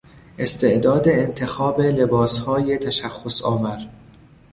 استعداد 0.39 1.07
انتخاب 1.09 1.81
لباسهای 1.81 2.77
تشخصآور 2.77 3.89